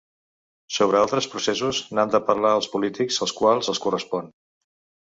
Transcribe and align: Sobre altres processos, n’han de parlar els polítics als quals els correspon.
Sobre 0.77 0.99
altres 1.01 1.27
processos, 1.35 1.83
n’han 1.99 2.17
de 2.17 2.23
parlar 2.31 2.55
els 2.61 2.71
polítics 2.77 3.25
als 3.29 3.39
quals 3.43 3.75
els 3.77 3.85
correspon. 3.87 4.35